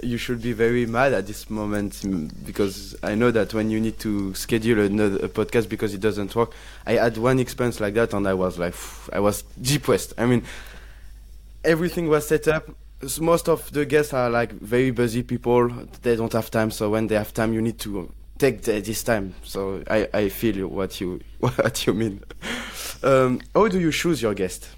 [0.02, 3.80] You should be very mad at this moment mm, because I know that when you
[3.80, 6.52] need to schedule another a podcast because it doesn't work.
[6.86, 8.74] I had one experience like that and I was like,
[9.12, 10.14] I was depressed.
[10.16, 10.44] I mean,
[11.64, 12.70] everything was set up.
[13.20, 15.68] Most of the guests are like very busy people.
[16.02, 16.70] They don't have time.
[16.70, 19.34] So when they have time, you need to take the, this time.
[19.42, 22.22] So I, I feel what you what you mean.
[23.02, 24.68] Um, how do you choose your guest?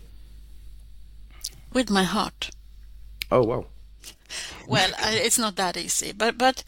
[1.72, 2.50] With my heart.
[3.30, 3.64] Oh wow.
[4.66, 6.64] well, it's not that easy, but but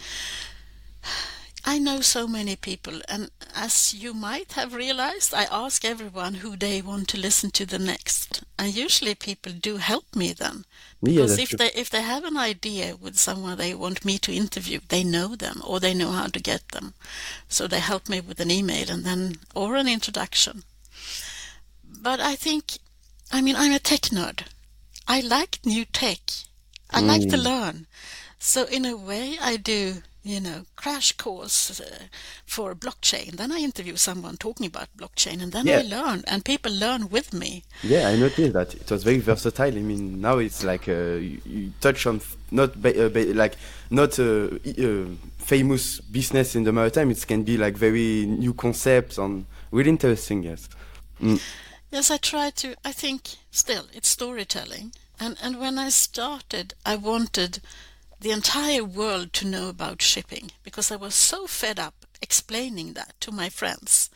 [1.65, 6.57] I know so many people, and as you might have realized, I ask everyone who
[6.57, 10.65] they want to listen to the next, and usually people do help me then,
[11.03, 11.59] because that's if true.
[11.59, 15.37] they if they have an idea with someone they want me to interview, they know
[15.37, 16.95] them or they know how to get them,
[17.49, 20.65] so they help me with an email and then or an introduction.
[22.03, 22.79] But I think,
[23.31, 24.43] I mean, I'm a tech nerd.
[25.07, 26.21] I like new tech.
[26.93, 27.87] I like to learn.
[28.39, 32.05] So in a way, I do you know, crash course uh,
[32.47, 33.33] for blockchain.
[33.33, 35.79] Then I interview someone talking about blockchain, and then yeah.
[35.79, 37.65] I learn, and people learn with me.
[37.83, 39.77] Yeah, I noticed that it was very versatile.
[39.77, 43.57] I mean, now it's like uh, you, you, touch on not uh, like
[43.91, 45.07] not uh, uh,
[45.39, 47.11] famous business in the maritime.
[47.11, 50.45] It can be like very new concepts and really interesting.
[50.45, 50.69] Yes.
[51.21, 51.43] Mm.
[51.91, 52.77] Yes, I try to.
[52.85, 57.61] I think still it's storytelling, and and when I started, I wanted
[58.21, 63.15] the entire world to know about shipping because I was so fed up explaining that
[63.21, 64.11] to my friends.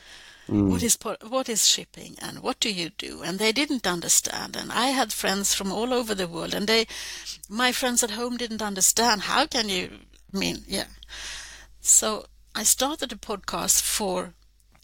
[0.49, 0.69] Mm.
[0.71, 3.23] What is what is shipping and what do you do?
[3.23, 4.57] And they didn't understand.
[4.57, 6.87] And I had friends from all over the world, and they,
[7.49, 9.23] my friends at home, didn't understand.
[9.23, 9.90] How can you
[10.35, 10.64] I mean?
[10.69, 10.88] Yeah.
[11.81, 14.35] So I started a podcast for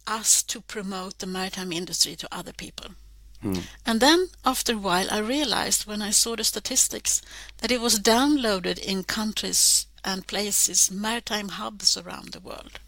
[0.06, 2.94] us to promote the maritime industry to other people.
[3.42, 3.64] Mm.
[3.84, 7.22] And then after a while, I realized when I saw the statistics
[7.58, 12.78] that it was downloaded in countries and places, maritime hubs around the world.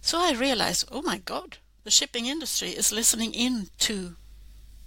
[0.00, 4.16] So I realized, oh my God, the shipping industry is listening in to,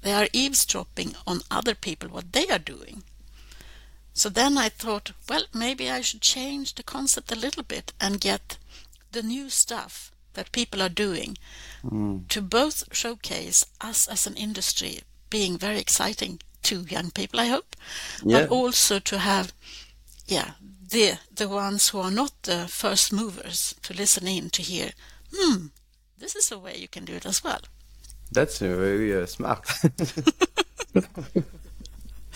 [0.02, 3.04] they are eavesdropping on other people, what they are doing.
[4.14, 8.22] So then I thought, well, maybe I should change the concept a little bit and
[8.22, 8.58] get
[9.12, 11.38] the new stuff that people are doing
[11.84, 12.28] mm.
[12.30, 17.76] to both showcase us as an industry being very exciting to young people, I hope,
[18.24, 18.42] yeah.
[18.42, 19.52] but also to have,
[20.28, 20.52] yeah,
[20.90, 24.92] the the ones who are not the first movers to listen in to hear,
[25.34, 25.68] hmm,
[26.18, 27.62] this is a way you can do it as well.
[28.32, 29.68] That's very uh, smart.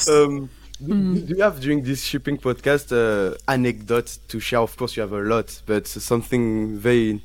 [0.07, 0.49] um,
[0.83, 1.27] mm.
[1.27, 4.59] Do you have during this shipping podcast uh, anecdotes to share?
[4.59, 7.21] Of course, you have a lot, but something very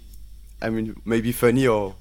[0.63, 1.95] I mean, maybe funny or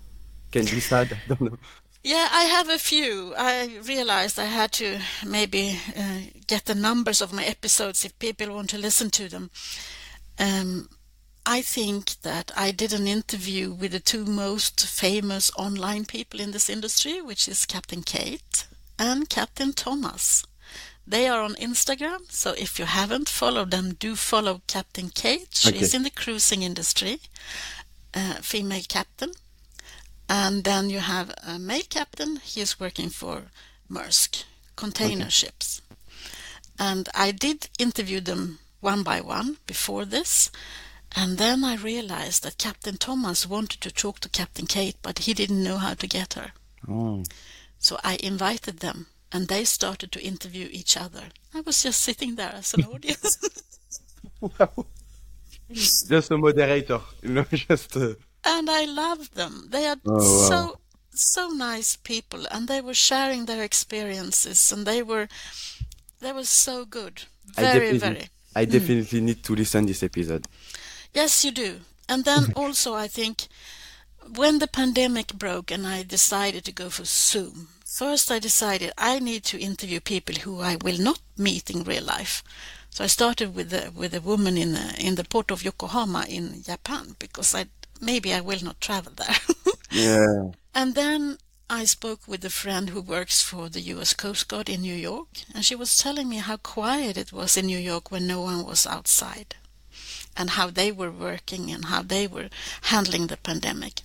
[0.51, 1.17] can be sad.
[1.25, 1.57] I don't know.
[2.03, 3.33] Yeah, I have a few.
[3.37, 8.53] I realized I had to maybe uh, get the numbers of my episodes if people
[8.53, 9.51] want to listen to them.
[10.39, 10.89] Um,
[11.45, 16.51] I think that I did an interview with the two most famous online people in
[16.51, 18.65] this industry, which is Captain Kate
[18.97, 20.43] and Captain Thomas.
[21.05, 25.49] They are on Instagram, so if you haven't followed them, do follow Captain Kate.
[25.51, 25.97] She's okay.
[25.97, 27.19] in the cruising industry
[28.13, 29.31] uh, female captain.
[30.29, 32.37] And then you have a male captain.
[32.37, 33.51] He is working for
[33.89, 34.45] Maersk
[34.75, 35.29] container okay.
[35.29, 35.81] ships.
[36.79, 40.49] And I did interview them one by one before this.
[41.15, 45.33] And then I realized that Captain Thomas wanted to talk to Captain Kate, but he
[45.33, 46.53] didn't know how to get her.
[46.87, 47.23] Oh.
[47.77, 51.23] So I invited them, and they started to interview each other.
[51.53, 53.37] I was just sitting there as an audience.
[54.39, 54.85] wow
[55.73, 57.95] just a moderator, you know, just.
[57.97, 58.13] Uh...
[58.43, 59.67] And I love them.
[59.69, 60.49] They are oh, wow.
[60.49, 60.77] so
[61.13, 65.27] so nice people, and they were sharing their experiences, and they were
[66.19, 67.23] they were so good.
[67.55, 68.29] Very, I very.
[68.55, 68.71] I hmm.
[68.71, 69.23] definitely mm.
[69.23, 70.45] need to listen this episode.
[71.13, 71.79] Yes, you do.
[72.07, 73.47] And then also, I think
[74.35, 79.19] when the pandemic broke and I decided to go for Zoom, first I decided I
[79.19, 82.43] need to interview people who I will not meet in real life.
[82.91, 86.25] So I started with a, with a woman in the, in the port of Yokohama
[86.27, 87.65] in Japan because I
[88.01, 89.37] maybe I will not travel there.
[89.91, 90.51] yeah.
[90.75, 91.37] And then
[91.69, 94.13] I spoke with a friend who works for the U.S.
[94.13, 97.67] Coast Guard in New York, and she was telling me how quiet it was in
[97.67, 99.55] New York when no one was outside,
[100.35, 102.49] and how they were working and how they were
[102.83, 104.01] handling the pandemic.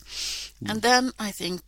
[0.62, 0.70] Mm.
[0.70, 1.62] And then I think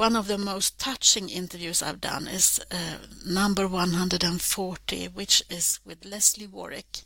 [0.00, 6.06] one of the most touching interviews I've done is uh, number 140, which is with
[6.06, 7.02] Leslie Warwick.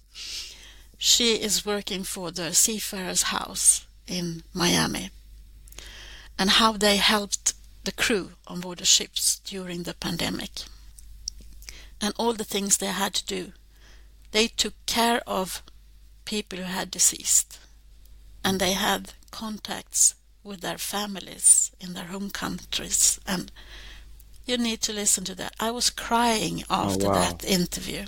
[0.96, 5.10] She is working for the Seafarers House in Miami
[6.38, 10.52] and how they helped the crew on board the ships during the pandemic
[12.00, 13.52] and all the things they had to do.
[14.30, 15.64] They took care of
[16.24, 17.58] people who had deceased
[18.44, 23.18] and they had contacts with their families in their home countries.
[23.26, 23.50] And
[24.46, 25.54] you need to listen to that.
[25.58, 27.14] I was crying oh, after oh, wow.
[27.14, 28.04] that interview.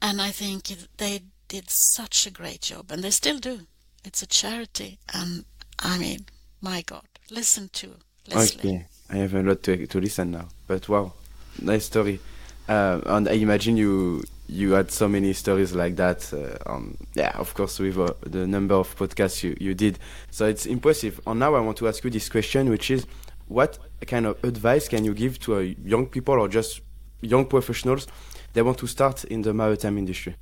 [0.00, 3.66] And I think they did such a great job, and they still do.
[4.04, 5.44] It's a charity, and
[5.78, 6.20] I mean,
[6.62, 7.96] my God, listen to
[8.28, 8.60] Leslie.
[8.60, 11.12] Okay, I have a lot to, to listen now, but wow,
[11.60, 12.18] nice story.
[12.66, 16.32] Uh, and I imagine you you had so many stories like that.
[16.32, 19.98] Uh, um, yeah, of course, with uh, the number of podcasts you, you did.
[20.30, 21.20] So it's impressive.
[21.26, 23.06] And now I want to ask you this question, which is
[23.46, 26.80] what kind of advice can you give to uh, young people or just
[27.20, 28.08] young professionals
[28.52, 30.34] that want to start in the maritime industry?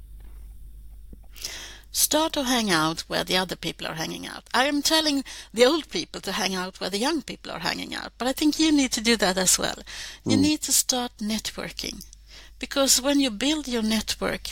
[1.91, 4.45] Start to hang out where the other people are hanging out.
[4.55, 7.95] I am telling the old people to hang out where the young people are hanging
[7.95, 9.77] out, but I think you need to do that as well.
[10.25, 10.43] You mm.
[10.43, 12.05] need to start networking
[12.59, 14.51] because when you build your network,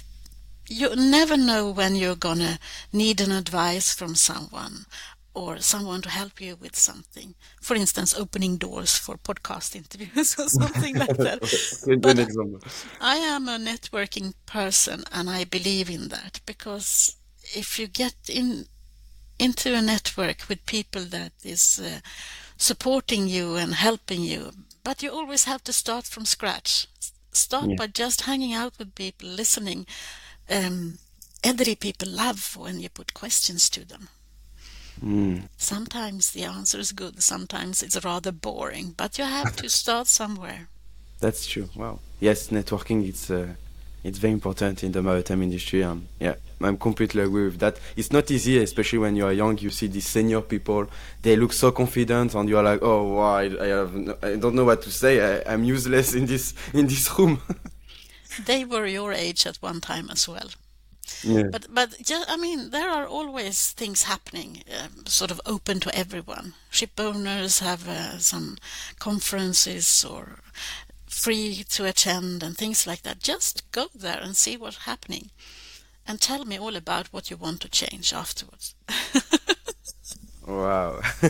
[0.68, 2.58] you never know when you're gonna
[2.92, 4.86] need an advice from someone
[5.34, 7.34] or someone to help you with something.
[7.60, 11.42] For instance, opening doors for podcast interviews or something like that.
[11.42, 12.60] Example.
[13.00, 17.16] I am a networking person and I believe in that because
[17.54, 18.66] if you get in
[19.38, 22.00] into a network with people that is uh,
[22.56, 24.50] supporting you and helping you,
[24.82, 26.86] but you always have to start from scratch.
[27.36, 27.76] Start Yeah.
[27.76, 29.86] by just hanging out with people, listening.
[30.48, 30.98] Um,
[31.42, 34.08] elderly people love when you put questions to them.
[35.04, 35.48] Mm.
[35.58, 40.68] Sometimes the answer is good, sometimes it's rather boring, but you have to start somewhere.
[41.20, 41.68] That's true.
[41.74, 42.00] Wow.
[42.20, 43.54] Yes, networking it's uh,
[44.06, 45.82] it's very important in the maritime industry.
[45.82, 47.78] Um, yeah, I'm completely agree with that.
[47.96, 49.58] It's not easy, especially when you are young.
[49.58, 50.86] You see these senior people;
[51.22, 54.36] they look so confident, and you are like, "Oh, wow, I, I have, no, I
[54.36, 55.20] don't know what to say.
[55.20, 57.40] I, I'm useless in this in this room."
[58.44, 60.50] They were your age at one time as well.
[61.22, 61.44] yeah.
[61.50, 65.94] But but just, I mean, there are always things happening, um, sort of open to
[65.94, 66.54] everyone.
[66.70, 68.56] Ship owners have uh, some
[68.98, 70.40] conferences or
[71.16, 73.20] free to attend and things like that.
[73.20, 75.30] Just go there and see what's happening,
[76.06, 78.74] and tell me all about what you want to change afterwards.
[80.46, 81.00] Wow.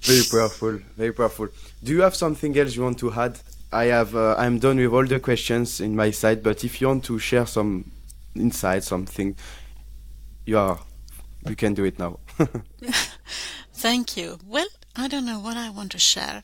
[0.00, 0.78] very powerful.
[0.96, 1.48] Very powerful.
[1.84, 3.38] Do you have something else you want to add?
[3.70, 4.16] I have.
[4.16, 6.42] Uh, I'm done with all the questions in my side.
[6.42, 7.90] But if you want to share some
[8.34, 9.36] insight, something,
[10.46, 10.80] you are.
[11.46, 12.18] You can do it now.
[13.74, 14.38] Thank you.
[14.46, 16.42] Well, I don't know what I want to share.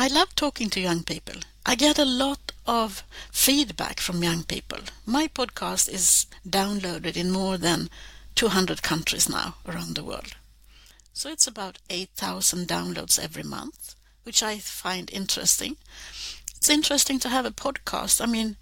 [0.00, 1.42] I love talking to young people.
[1.66, 4.78] I get a lot of feedback from young people.
[5.04, 7.90] My podcast is downloaded in more than
[8.34, 10.36] 200 countries now around the world.
[11.12, 15.76] So it's about 8,000 downloads every month, which I find interesting.
[16.56, 18.22] It's interesting to have a podcast.
[18.22, 18.56] I mean,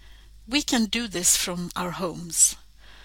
[0.45, 2.57] we can do this from our homes.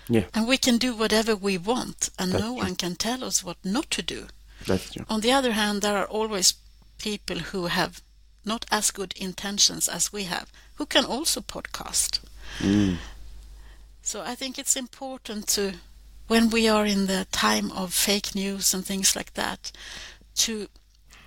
[0.09, 0.25] Yeah.
[0.35, 2.65] And we can do whatever we want, and That's no true.
[2.65, 4.27] one can tell us what not to do.
[4.67, 5.05] That's true.
[5.09, 6.55] On the other hand, there are always
[6.99, 8.03] people who have
[8.45, 12.21] not as good intentions as we have, who can also podcast.
[12.59, 12.97] Mm.
[14.03, 15.75] So I think it's important to,
[16.29, 19.73] when we are in the time of fake news and things like that,
[20.37, 20.69] to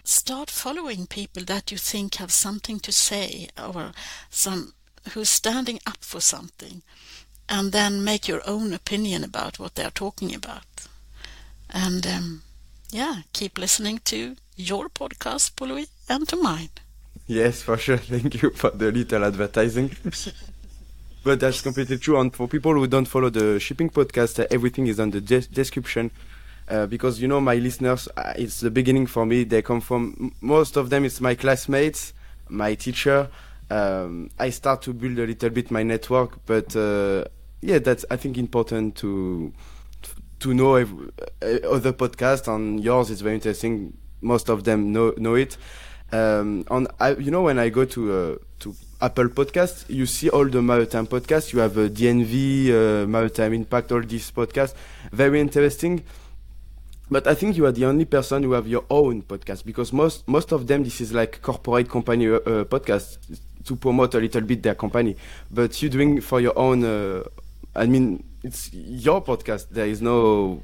[0.04, 3.92] start following people that you think have something to say or
[4.30, 4.74] some
[5.14, 6.82] who's standing up for something
[7.50, 10.88] and then make your own opinion about what they're talking about.
[11.70, 12.44] And um,
[12.90, 16.70] yeah, keep listening to your podcast, Paul and to mine.
[17.28, 17.98] Yes, for sure.
[18.14, 19.92] Thank you for the little advertising.
[21.24, 22.20] but that's completely true.
[22.20, 25.48] And for people who don't follow the shipping podcast, uh, everything is on the des-
[25.52, 26.12] description.
[26.70, 29.44] Uh, because you know my listeners, uh, it's the beginning for me.
[29.46, 31.06] They come from most of them.
[31.06, 32.14] It's my classmates,
[32.50, 33.30] my teacher.
[33.70, 37.26] Um, I start to build a little bit my network, but uh,
[37.62, 39.54] yeah, that's I think important to
[40.40, 42.54] to know uh, other podcasts.
[42.54, 43.98] And yours is very interesting.
[44.22, 45.58] Most of them know know it.
[46.12, 50.30] Um, on I, you know when I go to uh, to Apple Podcasts, you see
[50.30, 51.52] all the maritime podcasts.
[51.52, 54.74] You have uh, DNV, uh, Maritime Impact, all these podcasts,
[55.12, 56.04] very interesting.
[57.10, 60.28] But I think you are the only person who have your own podcast because most
[60.28, 63.18] most of them this is like corporate company uh, uh, podcast
[63.66, 65.16] to promote a little bit their company.
[65.52, 66.84] But you doing for your own.
[66.84, 67.24] Uh,
[67.76, 69.68] I mean, it's your podcast.
[69.70, 70.62] There is no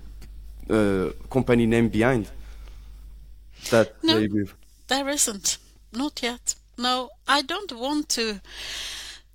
[0.70, 2.30] uh, company name behind.
[3.72, 4.46] That No.
[4.94, 5.58] There isn't.
[5.92, 6.54] Not yet.
[6.78, 8.42] No, I don't want to.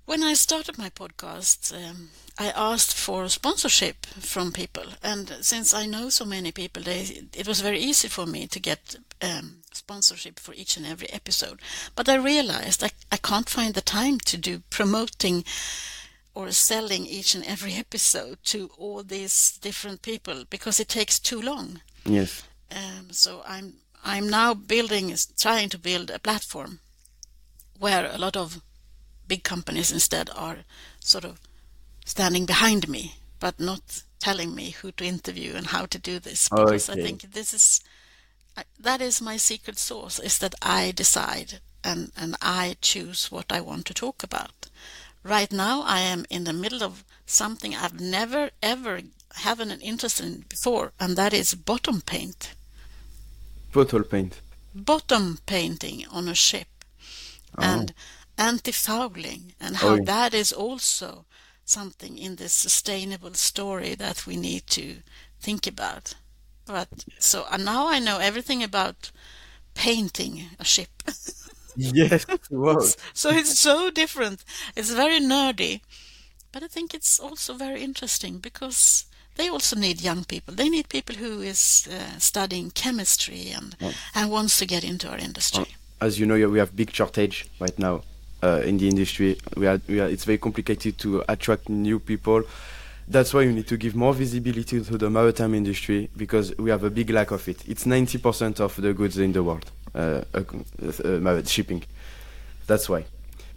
[0.05, 5.85] When I started my podcast, um, I asked for sponsorship from people, and since I
[5.85, 10.39] know so many people, they, it was very easy for me to get um, sponsorship
[10.39, 11.59] for each and every episode.
[11.93, 15.43] But I realized I, I can't find the time to do promoting
[16.33, 21.41] or selling each and every episode to all these different people because it takes too
[21.41, 21.81] long.
[22.05, 22.43] Yes.
[22.71, 26.79] Um, so I'm I'm now building, trying to build a platform
[27.77, 28.61] where a lot of
[29.27, 30.59] big companies instead are
[30.99, 31.39] sort of
[32.05, 36.49] standing behind me, but not telling me who to interview and how to do this.
[36.49, 37.81] Because I think this is
[38.79, 43.61] that is my secret sauce: is that I decide and and I choose what I
[43.61, 44.67] want to talk about.
[45.23, 49.01] Right now, I am in the middle of something I've never ever
[49.35, 52.53] had an interest in before, and that is bottom paint
[53.71, 54.41] Bottle paint.
[54.75, 56.67] bottom painting on a ship
[57.57, 57.63] Oh.
[57.63, 57.93] and
[58.37, 60.03] anti-fouling and how Oh.
[60.05, 61.25] that is also
[61.65, 65.01] something in this sustainable story that we need to
[65.41, 66.15] think about.
[66.65, 69.11] But so and now I know everything about
[69.73, 71.03] painting a ship.
[71.75, 72.25] Yes.
[72.49, 72.79] Wow.
[73.13, 74.43] so it's so different.
[74.75, 75.81] It's very nerdy,
[76.51, 79.05] but I think it's also very interesting because
[79.39, 80.53] they also need young people.
[80.53, 83.75] They need people who is uh, studying chemistry and
[84.13, 85.65] and wants to get into our industry.
[86.01, 88.01] As you know, we have big shortage right now
[88.43, 89.37] uh, in the industry.
[89.55, 92.43] We are, we are, it's very complicated to attract new people.
[93.07, 96.83] That's why you need to give more visibility to the maritime industry because we have
[96.83, 97.67] a big lack of it.
[97.67, 99.65] It's 90% of the goods in the world,
[99.95, 100.43] uh, uh,
[101.03, 101.83] uh shipping.
[102.67, 103.05] That's why.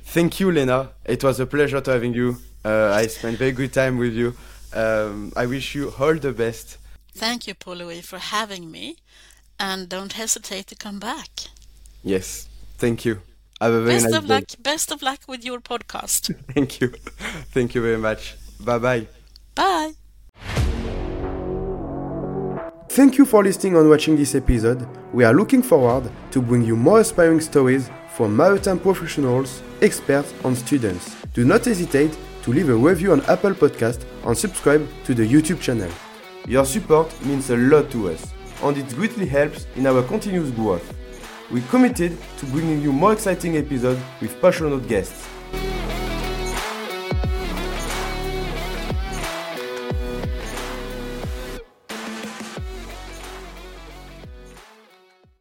[0.05, 0.91] Thank you, Lena.
[1.05, 2.37] It was a pleasure to having you.
[2.65, 4.35] Uh, I spent very good time with you.
[4.75, 6.79] Um, I wish you all the best.
[7.15, 8.97] Thank you, Paul Louis, for having me.
[9.61, 11.31] And don't hesitate to come back.
[12.03, 12.49] Yes,
[12.79, 13.21] thank you.
[13.61, 14.35] Have a very best nice of day.
[14.35, 14.45] luck.
[14.61, 16.35] Best of luck with your podcast.
[16.55, 16.89] thank you.
[17.53, 18.35] Thank you very much.
[18.59, 19.07] Bye bye.
[19.55, 19.93] Bye.
[22.89, 24.87] Thank you for listening and watching this episode.
[25.15, 30.57] We are looking forward to bring you more inspiring stories from maritime professionals, experts, and
[30.59, 31.17] students.
[31.33, 35.61] Do not hesitate to leave a review on Apple Podcast and subscribe to the YouTube
[35.61, 35.91] channel.
[36.47, 40.93] Your support means a lot to us, and it greatly helps in our continuous growth.
[41.51, 45.29] We're committed to bringing you more exciting episodes with passionate guests.